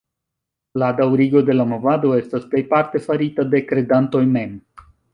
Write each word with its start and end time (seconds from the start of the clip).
La 0.83 0.87
daŭrigo 0.99 1.43
de 1.51 1.57
la 1.59 1.67
movado 1.75 2.15
estas 2.21 2.49
plejparte 2.55 3.05
farita 3.07 3.49
de 3.55 3.65
kredantoj 3.71 4.27
mem. 4.37 4.61